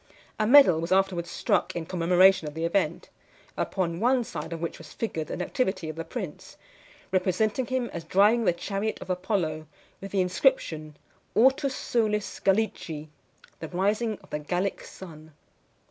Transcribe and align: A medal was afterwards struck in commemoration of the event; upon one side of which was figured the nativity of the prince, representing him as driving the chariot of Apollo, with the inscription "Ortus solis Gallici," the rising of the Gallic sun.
A 0.39 0.47
medal 0.47 0.81
was 0.81 0.91
afterwards 0.91 1.29
struck 1.29 1.75
in 1.75 1.85
commemoration 1.85 2.47
of 2.47 2.55
the 2.55 2.65
event; 2.65 3.11
upon 3.55 3.99
one 3.99 4.23
side 4.23 4.51
of 4.51 4.59
which 4.59 4.79
was 4.79 4.93
figured 4.93 5.27
the 5.27 5.37
nativity 5.37 5.89
of 5.89 5.95
the 5.95 6.03
prince, 6.03 6.57
representing 7.11 7.67
him 7.67 7.87
as 7.93 8.03
driving 8.03 8.45
the 8.45 8.51
chariot 8.51 8.99
of 8.99 9.11
Apollo, 9.11 9.67
with 10.01 10.09
the 10.09 10.21
inscription 10.21 10.97
"Ortus 11.35 11.75
solis 11.75 12.39
Gallici," 12.39 13.09
the 13.59 13.67
rising 13.67 14.17
of 14.23 14.31
the 14.31 14.39
Gallic 14.39 14.81
sun. 14.83 15.33